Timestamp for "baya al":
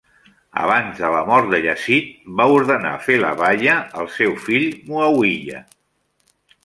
3.43-4.11